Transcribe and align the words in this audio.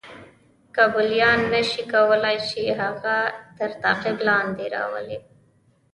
کیبلیان 0.75 1.39
نه 1.53 1.61
شي 1.69 1.83
کولای 1.93 2.37
چې 2.49 2.61
هغه 2.81 3.17
تر 3.57 3.69
تعقیب 3.83 4.17
لاندې 4.27 4.65
راولي. 4.75 5.17